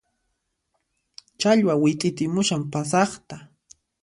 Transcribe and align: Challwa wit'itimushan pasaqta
Challwa 1.39 1.73
wit'itimushan 1.81 2.63
pasaqta 2.71 3.35